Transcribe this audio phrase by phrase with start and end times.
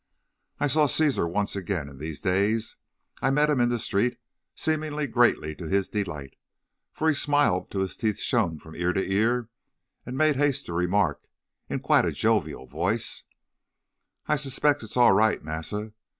[0.59, 2.75] "I saw Cæsar once again in these days.
[3.21, 4.17] I met him in the street,
[4.55, 6.37] seemingly greatly to his delight,
[6.91, 9.49] for he smiled till his teeth shone from ear to ear,
[10.03, 11.21] and made haste to remark,
[11.69, 13.21] in quite a jovial voice:
[14.27, 15.93] "'I specs it's all right, massa.